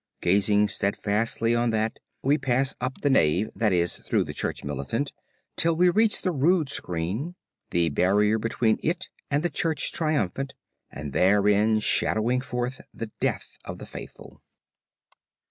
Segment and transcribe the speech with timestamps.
[0.19, 5.13] Gazing steadfastly on that we pass up the Nave, that is through the Church Militant,
[5.55, 7.35] till we reach the Rood Screen,
[7.69, 10.55] the barrier between it and the Church Triumphant,
[10.89, 14.41] and therein shadowing forth the death of the Faithful.